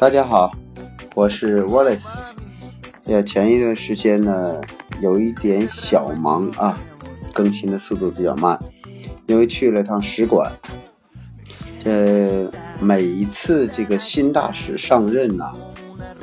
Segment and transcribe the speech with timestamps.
[0.00, 0.50] 大家好，
[1.14, 2.06] 我是 Wallace。
[3.04, 4.58] 呃，前一段时间呢，
[5.02, 6.74] 有一点小忙啊，
[7.34, 8.58] 更新的速度比较慢，
[9.26, 10.50] 因为去了趟使馆。
[11.84, 12.50] 这
[12.80, 15.52] 每一次这个新大使上任呐，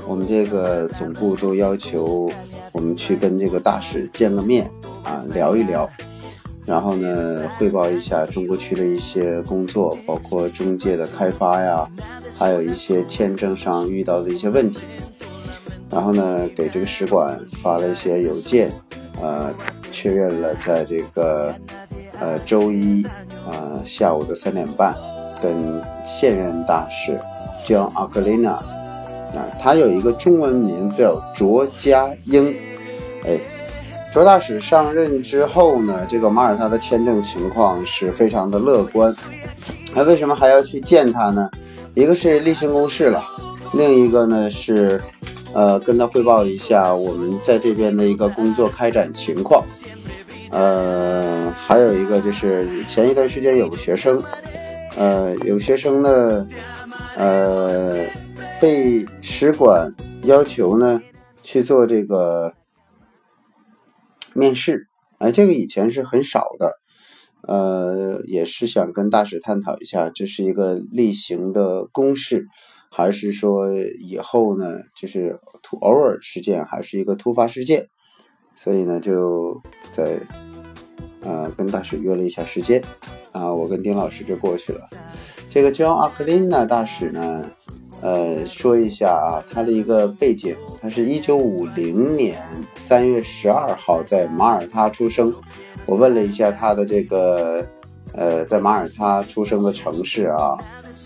[0.07, 2.27] 我们这个总部都要求
[2.71, 4.67] 我们去跟这个大使见个面
[5.03, 5.87] 啊，聊一聊。
[6.67, 11.89] 然后呢，汇报一下中国区的一些工作，包括中介的开发呀，
[12.37, 14.79] 还有一些签证上遇到的一些问题。
[15.89, 18.69] 然后呢，给这个使馆发了一些邮件，
[19.21, 19.55] 呃，
[19.93, 21.55] 确认了在这个
[22.19, 23.05] 呃周一
[23.49, 24.93] 啊下午的三点半，
[25.41, 27.17] 跟现任大使
[27.65, 32.53] John Aquilina 啊，他有一个中文名叫卓家英，
[33.23, 33.39] 哎。
[34.17, 39.15] 卓大使上任之后呢，这个马耳他的签证情况是非常的乐观。
[39.93, 41.47] 那为什么还要去见他呢？
[41.93, 43.23] 一个是例行公事了，
[43.75, 44.99] 另一个呢是，
[45.53, 49.63] 呃，跟他汇报一下我们在这边的一个工作开展情况。
[50.49, 54.19] 呃，还有一个就是前一段时间有个学生，
[54.97, 56.47] 呃，有学生呢，
[57.15, 58.03] 呃，
[58.59, 60.99] 被使馆要求呢
[61.43, 62.51] 去做这个。
[64.37, 66.73] 面试，哎，这个以前是很少的，
[67.47, 72.45] 呃，也是想跟大使探讨一下，这是一个例行的公事，
[72.91, 77.87] 还是说以后呢，就是突偶尔事件，还是一个突发事件？
[78.55, 80.19] 所以呢，就在
[81.21, 82.83] 呃跟大使约了一下时间，
[83.31, 84.87] 啊，我跟丁老师就过去了。
[85.49, 87.45] 这个 John 阿克琳娜大使呢？
[87.99, 92.37] 呃，说一下啊，他的一个背景，他是一九五零年
[92.75, 95.33] 三月十二号在马耳他出生。
[95.87, 97.65] 我问了一下他的这个，
[98.13, 100.55] 呃，在马耳他出生的城市啊，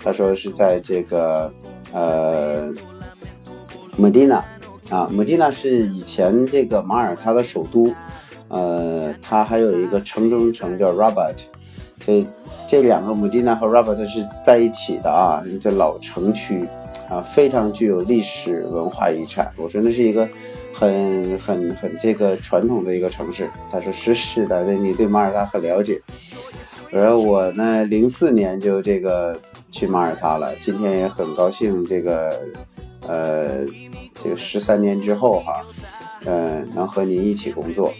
[0.03, 1.49] 他说是在这个
[1.93, 2.69] 呃，
[3.95, 4.43] 莫迪纳
[4.89, 7.93] 啊，莫迪纳是以前这个马耳他的首都，
[8.49, 11.35] 呃，它还有一个城中城叫 Rabat，
[12.03, 12.27] 所以
[12.67, 16.67] 这两个莫迪纳和 Rabat 是在一起的啊，这老城区。
[17.11, 19.51] 啊，非常具有历史文化遗产。
[19.57, 20.25] 我说那是一个
[20.73, 23.49] 很很很这个传统的一个城市。
[23.69, 26.01] 他说是是的，那你对马耳他很了解。
[26.89, 29.37] 我说我呢，零四年就这个
[29.69, 30.55] 去马耳他了。
[30.63, 32.33] 今天也很高兴，这个
[33.05, 33.65] 呃，
[34.23, 35.61] 这个十三年之后哈，
[36.23, 37.93] 嗯，能和您一起工作。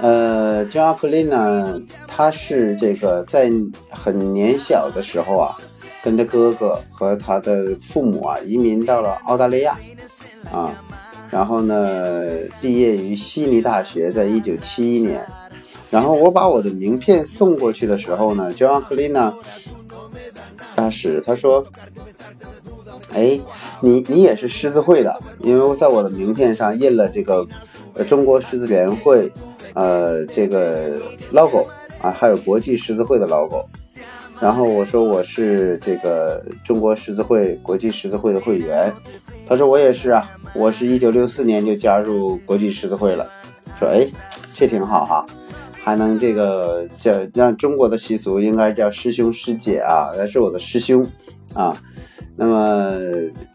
[0.00, 3.52] 呃，张阿克林呢，他是这个在
[3.88, 5.56] 很年小的时候啊。
[6.06, 9.76] 跟着哥哥和他的父母啊移民到了澳大利亚，
[10.52, 10.72] 啊，
[11.32, 12.22] 然后呢
[12.60, 15.26] 毕业于悉尼大学，在一九七一年，
[15.90, 19.34] 然后我把我的名片送过去的时候呢，John 克琳娜
[20.76, 21.66] 大使他说，
[23.12, 23.40] 哎，
[23.80, 27.44] 你你也是狮子会的，因为我在我的名片上印了这个
[28.06, 29.28] 中国狮子联会
[29.74, 31.00] 呃这个
[31.32, 31.66] logo
[32.00, 33.66] 啊，还有国际狮子会的 logo。
[34.38, 38.92] 然后我说我是这个中国十字会国际十字会的会员，
[39.46, 43.26] 他说我也是啊，我是一九六四年就加入国际十字会了。
[43.78, 44.06] 说哎，
[44.54, 45.26] 这挺好哈，
[45.82, 51.04] 还能这个叫让中国的习俗应该叫师兄师姐啊，那是我的师兄
[51.54, 51.74] 啊。
[52.36, 52.92] 那么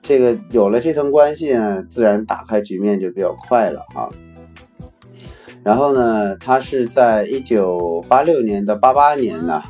[0.01, 4.09] 这个有了这层关系呢，自然打开局面就比较快了啊。
[5.63, 9.61] 然后呢，他是在一九八六年到八八年呢。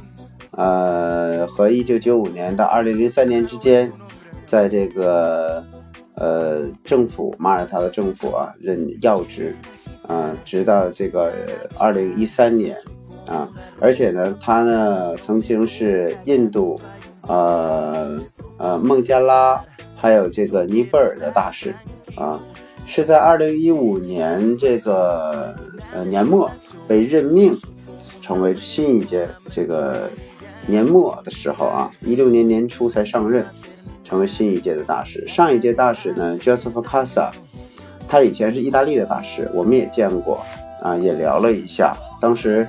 [0.51, 3.89] 呃，和一九九五年到二零零三年之间，
[4.45, 5.63] 在这个
[6.15, 9.55] 呃政府马耳他的政府啊任要职，
[10.07, 11.33] 啊，直到这个
[11.77, 12.75] 二零一三年
[13.27, 13.47] 啊，
[13.79, 16.77] 而且呢，他呢曾经是印度，
[17.21, 18.19] 呃
[18.57, 19.63] 呃孟加拉
[19.95, 21.73] 还有这个尼泊尔的大使
[22.17, 22.37] 啊，
[22.85, 25.55] 是在二零一五年这个
[25.93, 26.51] 呃年末
[26.89, 27.57] 被任命
[28.21, 30.09] 成为新一届这个。
[30.67, 33.45] 年末的时候啊，一六年年初才上任，
[34.03, 35.27] 成为新一届的大使。
[35.27, 37.29] 上一届大使呢，Joseph Casa，
[38.07, 40.39] 他以前是意大利的大使，我们也见过
[40.81, 41.95] 啊，也聊了一下。
[42.21, 42.67] 当时，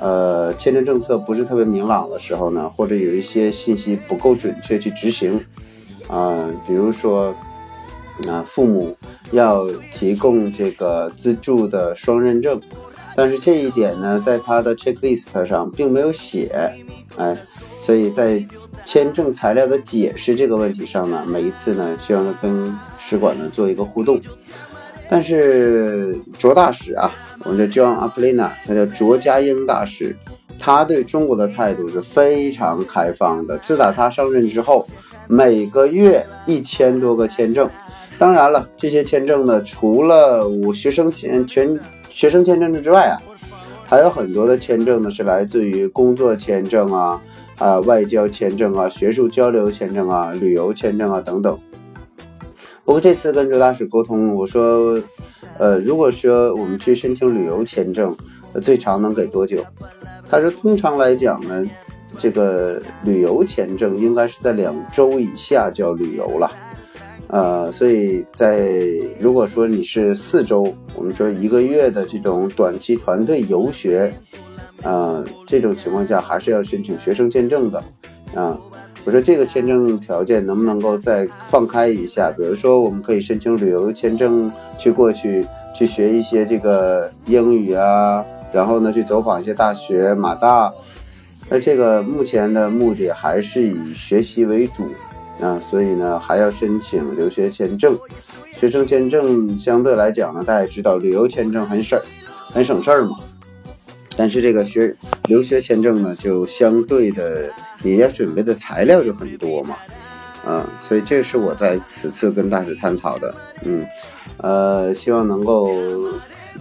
[0.00, 5.44] 呃，签证政策不是特别明朗的时候呢，或者有一些信息不够准确去执行，
[6.08, 7.34] 啊，比如说，
[8.28, 8.94] 啊，父母
[9.30, 12.60] 要提供这个资助的双认证。
[13.14, 16.72] 但是这一点呢，在他的 checklist 上并没有写，
[17.16, 17.36] 哎，
[17.80, 18.42] 所以在
[18.84, 24.20] 签证材料的解释这个问题上呢，每一次呢，需要跟使馆呢做一个互动。
[25.10, 27.12] 但是卓大使啊，
[27.44, 30.16] 我们的 John Aplina，他叫卓家英大使，
[30.58, 33.58] 他对中国的态度是非常开放的。
[33.58, 34.86] 自打他上任之后，
[35.28, 37.68] 每个月一千多个签证。
[38.18, 41.78] 当然了，这些签证呢，除了我学生签全
[42.12, 43.16] 学生签证之外啊，
[43.86, 47.20] 还有很多的签证呢是来自于工作签证啊、
[47.58, 51.58] 啊外交签证啊、学术交流签证啊、旅游签证啊等等。
[52.84, 55.00] 不过这次跟周大使沟通，我说，
[55.58, 58.14] 呃，如果说我们去申请旅游签证，
[58.60, 59.64] 最长能给多久？
[60.28, 61.64] 他说，通常来讲呢，
[62.18, 66.50] 这个旅游签证应该是在两周以下叫旅游了。
[67.32, 68.68] 呃，所以在
[69.18, 70.62] 如果说你是四周，
[70.94, 74.12] 我们说一个月的这种短期团队游学，
[74.82, 77.82] 呃，这种情况下还是要申请学生签证的。
[78.34, 78.60] 啊，
[79.06, 82.30] 我说这个签证条件能不能够再放开一下？
[82.36, 85.42] 比如说，我们可以申请旅游签证去过去
[85.74, 90.70] 去学一些这个英语啊，然后呢去走访一些大学，马大。
[91.48, 94.84] 那这个目前的目的还是以学习为主。
[95.40, 97.98] 啊，所以呢，还要申请留学签证。
[98.52, 102.00] 学生签证相对来讲呢，大家知道，旅游签证很省，
[102.52, 103.18] 很省事儿嘛。
[104.16, 104.94] 但是这个学
[105.26, 107.50] 留学签证呢，就相对的
[107.82, 109.74] 也要准备的材料就很多嘛。
[110.44, 113.34] 啊，所以这是我在此次跟大使探讨的。
[113.64, 113.86] 嗯，
[114.36, 115.68] 呃，希望能够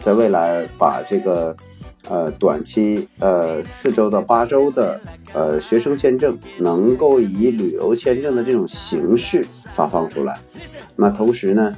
[0.01, 1.55] 在未来把这个。
[2.09, 4.99] 呃，短期呃四周到八周的
[5.33, 10.37] 呃学生签证，能够以旅游签证的这种形式发放出来，
[10.95, 11.75] 那同时呢，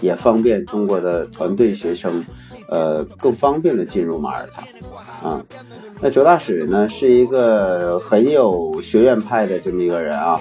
[0.00, 2.24] 也方便中国的团队学生，
[2.70, 5.44] 呃更方便的进入马耳他啊。
[6.00, 10.40] 那卓大使呢是一个很有学院派的这么一个人啊，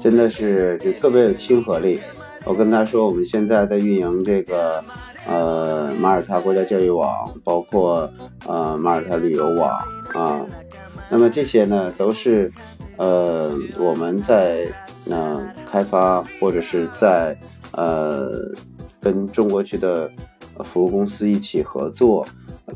[0.00, 2.00] 真的是就特别有亲和力。
[2.44, 4.82] 我跟他说，我们现在在运营这个。
[5.24, 8.12] 呃，马耳他国家教育网，包括
[8.44, 9.70] 呃马耳他旅游网
[10.14, 10.44] 啊，
[11.08, 12.50] 那么这些呢，都是
[12.96, 14.66] 呃我们在
[15.06, 17.38] 那开发或者是在
[17.70, 18.32] 呃
[19.00, 20.10] 跟中国区的
[20.64, 22.26] 服务公司一起合作，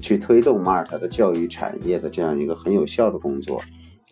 [0.00, 3.60] 去推动马耳他的教育产业的这样一个很有效的工作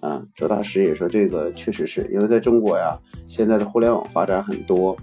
[0.04, 0.22] 啊。
[0.34, 4.96] 周大师也说，这个确实是因为在中国呀，现在的互联网发展很多。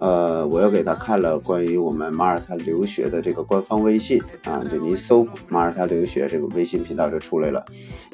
[0.00, 7.64] 呃，我又给他看了关于我们马耳他留学的这个官方微信啊，就你搜马耳他留学这个微信频道就出来了，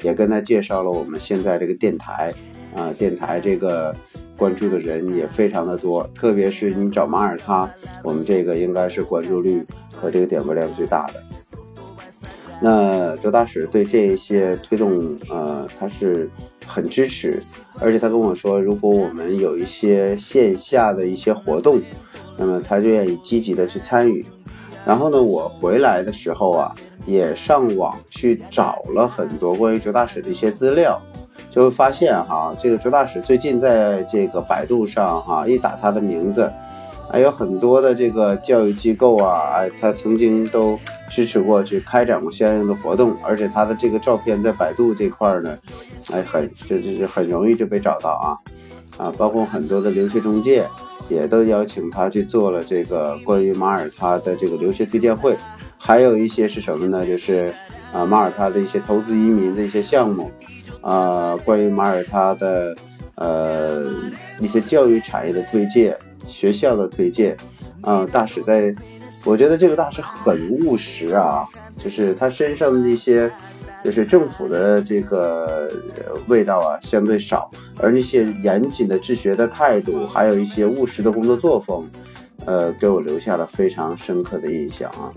[0.03, 2.31] 也跟他介绍了我们现在这个电台
[2.75, 3.95] 啊，电台这个
[4.37, 7.67] 关注的人也非常的多，特别是你找马耳他，
[8.03, 11.23] 我们这个应该是关注率和这个点播量最大的。
[12.61, 16.29] 那周大使对这一些推动，呃，他是
[16.67, 17.41] 很支持，
[17.79, 21.79] 而且他跟我说，如果我们有一些线下的一些活动，
[22.37, 24.25] 那么他就愿意积极的去参与。
[24.85, 26.75] 然后呢，我回来的时候啊，
[27.05, 31.01] 也上网去找了很多关于周大使的一些资料，
[31.49, 36.51] 就会发现哈，这个周大使最近在这个百度上哈，一打他的名字。
[37.11, 40.79] 还有很多的这个教育机构啊，哎，他曾经都
[41.09, 45.57] 支持过去开展过相应的活动，而且他的这个照片在百度这块呢，
[46.11, 48.37] 哎，很这这这很容易就被找到啊，
[49.03, 50.67] 啊，包括很多的留学中介
[51.09, 55.35] 也都邀请他去做了这个关于马耳他的这个留学推荐会，
[55.79, 57.03] 还有一些是什么呢？
[57.07, 57.51] 就是
[57.91, 60.29] 啊，马耳他的一些投资移民的一些项目，
[60.81, 62.75] 啊，关于马耳他的
[63.15, 63.87] 呃
[64.39, 65.97] 一些教育产业的推介。
[66.29, 67.35] 学校的推荐，
[67.81, 68.73] 啊，大使在，
[69.25, 71.45] 我觉得这个大使很务实啊，
[71.75, 73.29] 就是他身上的那些，
[73.83, 75.69] 就是政府的这个
[76.27, 81.89] 味道啊，相对少，而那些严谨的治学的态度，还有一些务实的工作作风，
[82.45, 85.11] 呃，给我留下了非常深刻的印象啊，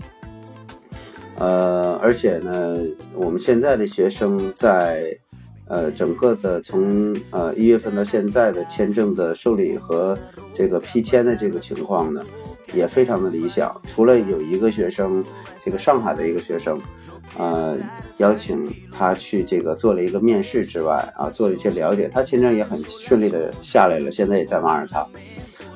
[1.37, 2.77] 呃，而且呢，
[3.13, 5.17] 我们现在的学生在。
[5.65, 10.15] 呃，整个的从呃一月份到现在的签证的受理和
[10.53, 12.21] 这个批签的这个情况呢，
[12.73, 13.73] 也非常的理想。
[13.87, 15.23] 除了有一个学生，
[15.63, 16.77] 这个上海的一个学生，
[17.37, 17.77] 呃，
[18.17, 25.07] 邀请他去这个做了一个面试之外，啊，做了一些了解，他签证也很顺利的下来了，现在也在马耳他。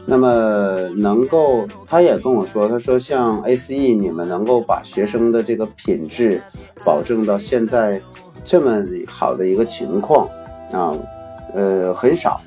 [0.06, 6.42] 那么能够，他也跟我说，他说像 ACE 你们能够把学生的这个品质
[6.84, 8.02] 保证到现在。
[8.48, 10.26] 这么好的一个情况
[10.72, 10.96] 啊，
[11.54, 12.40] 呃，很少，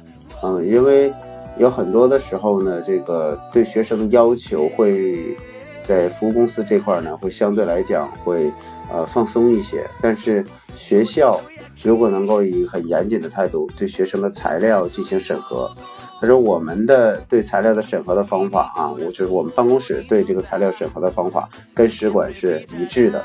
[0.43, 1.13] 嗯，因为
[1.59, 5.37] 有很多的时候呢，这个对学生的要求会
[5.85, 8.51] 在服务公司这块呢，会相对来讲会
[8.91, 9.85] 呃放松一些。
[10.01, 10.43] 但是
[10.75, 11.39] 学校
[11.83, 15.71] 如果能够以很严谨的态度对学生的材料进行审核，
[16.19, 23.23] 他说我们的对材料的审核的方法啊，我就是我们办公室对这个材料审核的方法跟使馆是一致的，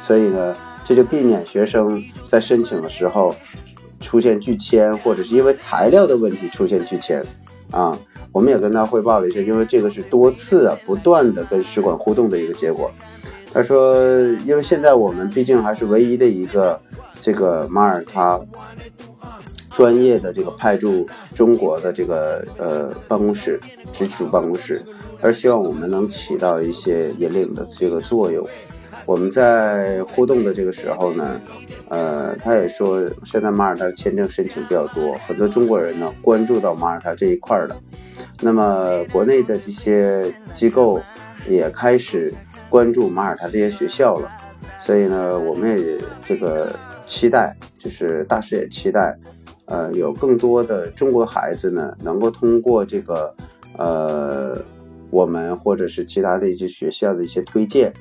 [0.00, 0.56] 所以呢。
[0.84, 3.34] 这就避免学生在申请的时候
[4.00, 7.24] 出现拒签，或者是因为材料的问题出现拒签，
[7.70, 7.98] 啊，
[8.32, 12.90] 我们也跟他汇报了一下，因为这个是多次啊不断的跟使馆互动的一个结果。
[13.52, 13.96] 他说，
[14.44, 16.78] 因为现在我们毕竟还是唯一的一个
[17.20, 18.38] 这个马耳他
[19.70, 23.58] 专业的这个派驻中国的这个呃办公室
[23.92, 24.82] 直属办公室，
[25.20, 28.46] 而希望我们能起到一些引领的这个作用。
[29.06, 31.40] 我们在互动的这个时候呢，
[31.90, 37.76] 呃，他也说，现在马耳他签证申请比较多，很多中国人呢关注到马耳他这一块了。
[38.40, 41.00] 那么国内的这些机构
[41.48, 42.32] 也开始
[42.70, 44.30] 关注马耳他这些学校了，
[44.80, 46.74] 所以呢，我们也这个
[47.06, 49.16] 期待，就是大使也期待，
[49.66, 53.34] 呃，有更多的中国孩子呢能够通过这个，
[53.76, 54.58] 呃，
[55.10, 57.92] 我们或者是其他的一些学校的一些推荐。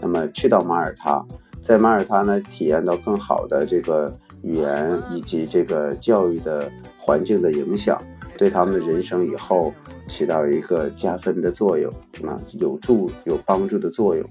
[0.00, 1.24] 那么去到马耳他，
[1.62, 4.12] 在马耳他呢，体验到更好的这个
[4.42, 8.00] 语言以及这个教育的环境的影响，
[8.36, 9.72] 对他们的人生以后
[10.06, 11.90] 起到一个加分的作用，
[12.26, 14.24] 啊，有助有帮助的作用。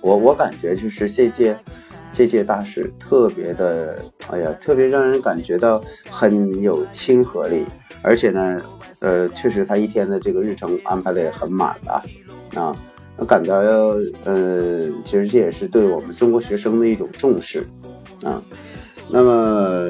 [0.00, 1.56] 我我感觉就是这届
[2.12, 3.98] 这届大使特别的，
[4.30, 5.80] 哎呀，特别让人感觉到
[6.10, 7.64] 很有亲和力，
[8.02, 8.60] 而且呢，
[9.00, 12.02] 呃，确实他一天的这个日程安排的也很满了，
[12.60, 12.76] 啊。
[13.18, 13.94] 我感到要，
[14.24, 17.66] 呃，其实这也是对我们中国学生的一种重视
[18.22, 18.42] 啊。
[19.08, 19.88] 那么，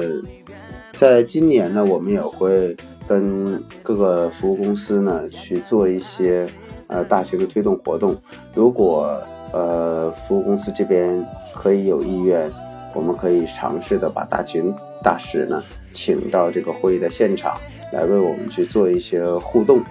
[0.93, 2.75] 在今年呢，我们也会
[3.07, 6.47] 跟各个服务公司呢去做一些
[6.87, 8.15] 呃大型的推动活动。
[8.53, 11.21] 如果呃服务公司这边
[11.53, 12.49] 可以有意愿，
[12.93, 15.61] 我们可以尝试的把大群大使呢
[15.93, 17.57] 请到这个会议的现场
[17.91, 19.81] 来为我们去做一些互动。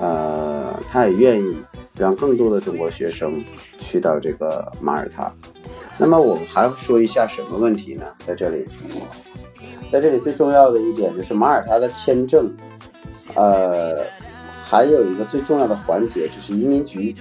[0.00, 1.56] 呃，他也愿意。
[1.96, 3.40] 让更多的中国学生
[3.78, 5.32] 去到这个马耳他。
[5.96, 8.04] 那么我们还要说一下什么问题呢？
[8.18, 8.64] 在这里，
[9.92, 12.52] 在这里最重要的一点就是马耳他的签证，
[13.36, 13.98] 呃，
[14.64, 17.14] 还有一个最重要的环节就是移民局，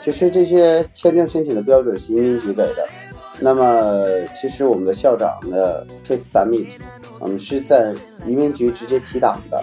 [0.00, 2.88] 就是这些签证申请的标准是移民局给的。
[3.38, 4.06] 那么
[4.40, 6.68] 其实我们的校长的 case submit，
[7.18, 7.94] 我们是在
[8.24, 9.62] 移民局直接提档的，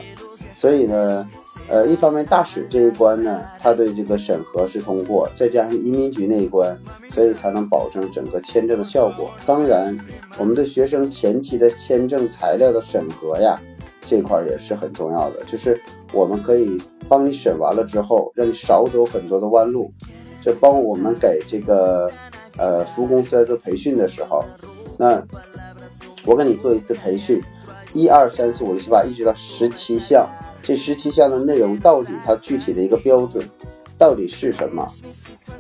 [0.55, 1.27] 所以呢。
[1.69, 6.77] 呃，一方面大使这一关呢，他对这个审核是通过，再加上移民局那一关，
[7.09, 9.31] 所以才能保证整个签证的效果。
[9.45, 9.97] 当然，
[10.37, 13.59] 我们的学生前期的签证材料的审核呀，
[14.05, 15.43] 这块也是很重要的。
[15.47, 15.79] 就是
[16.11, 19.91] 我们可以帮你审完了之后，让你少走很多的弯路。
[20.41, 22.11] 就帮我们给这个
[22.57, 24.43] 呃服务公司在做培训的时候，
[24.97, 25.25] 那
[26.25, 27.41] 我给你做一次培训，
[27.93, 30.27] 一二三四五六七八，一直到十七项。
[30.63, 33.47] 这十七项的内容到底它具体的一个标准
[33.97, 34.87] 到底是什么？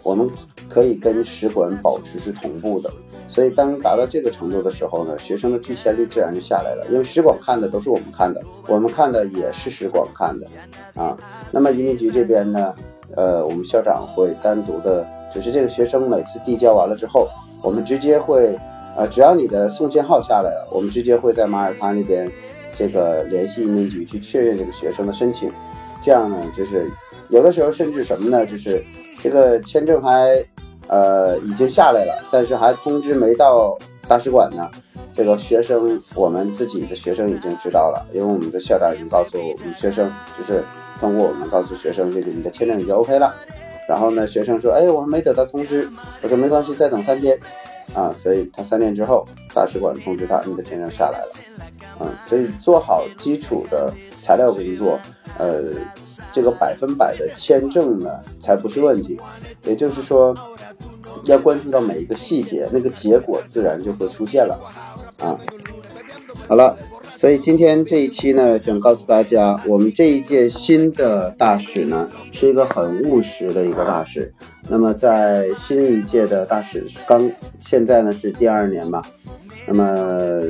[0.01, 0.27] 我们
[0.69, 2.89] 可以跟使馆保持是同步的。
[3.27, 6.85] 所以当达到这个程度的时候呢，学生的拒签率自然就下来了。
[6.89, 10.47] 因为使馆看的都是我们看的，我们看的也是使馆看的
[10.95, 11.17] 啊。
[11.51, 12.73] 那么移民局这边呢，
[13.15, 17.27] 呃，我们校长会单独的，就是这个学生每次递交完了之后，
[17.61, 18.57] 我们直接会，
[18.95, 22.31] 呃，只要你的送签号下来了，我们直接会在马耳他那边。
[22.77, 25.51] 这个联系移民局去确认这个学生的申请，
[26.01, 26.89] 这样呢，就是
[27.29, 28.45] 有的时候甚至什么呢？
[28.45, 28.83] 就是
[29.19, 30.43] 这个签证还
[30.87, 33.77] 呃已经下来了，但是还通知没到
[34.07, 34.69] 大使馆呢。
[35.15, 40.63] 这个学生我们自己的学生已经知道了，因为我们的校长已经告诉我们学生，就是
[40.99, 43.31] 通过我们告诉学生，这个你的签证已经 OK 了。
[43.87, 45.89] 然后呢，学生说，哎，我还没得到通知。
[46.21, 47.37] 我说没关系，再等三天
[47.93, 48.11] 啊。
[48.11, 51.33] 所以他三天之后，大使馆通知他，你的签证下来了。
[51.99, 54.99] 嗯，所以做好基础的材料工作，
[55.37, 55.65] 呃，
[56.31, 58.09] 这个百分百的签证呢
[58.39, 59.19] 才不是问题。
[59.63, 60.35] 也就是说，
[61.25, 64.59] 要关注到每一个细节，那个结果自然就会出现了。
[65.19, 65.37] 啊，
[66.47, 66.77] 好了，
[67.23, 74.29] 所以今天这一期呢，想告诉大家，我们这一届新的大使呢，是一个很务实的一个大使。
[74.67, 79.01] 那么在新一届的大使刚现在呢是第二年吧。
[79.65, 80.41] 那么，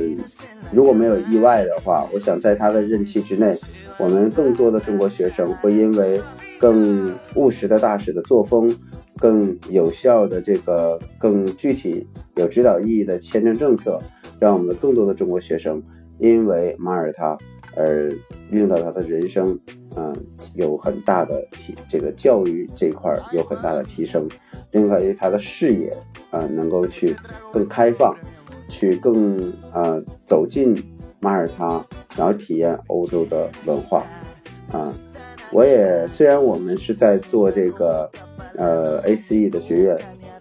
[0.72, 3.56] 如果没有意外的话，我想在他的任期之内，
[3.96, 6.20] 我们更多的中国学生会因为
[6.58, 8.76] 更务实的大使的作风，
[9.18, 12.04] 更有效的这个更具体
[12.34, 13.96] 有指导意义的签证政策，
[14.40, 15.80] 让我们的更多的中国学生
[16.18, 17.36] 因为马耳他
[17.76, 18.12] 而
[18.50, 19.58] 令到他的人生，
[19.96, 20.14] 嗯，
[20.54, 24.28] 有很大的提这个教育这一块有很大的提升，
[24.72, 25.92] 另外因为他的视野
[26.30, 27.16] 啊能够去
[27.52, 28.16] 更开放。
[28.66, 30.74] 去更呃走进
[31.20, 34.04] 马耳他，然后体验欧洲的文化
[34.72, 34.92] 啊！
[35.52, 38.10] 我也虽然我们是在做这个
[38.58, 39.96] 呃 ACE 的学院，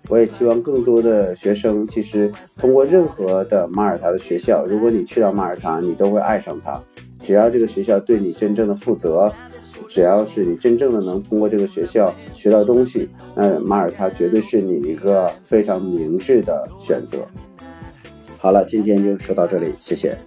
[0.10, 6.82] 我也希望更多的学生，其实通过任何的马耳他的学校，如果你去到马耳他，你都会爱上它。
[7.20, 9.32] 只要这个学校对你真正的负责，
[9.88, 17.20] 只要是你真正的能通过这个学校学到东西，那马耳他绝对是你一个非常明智的选择。
[18.38, 20.18] 好了，今天就说到这里，谢谢。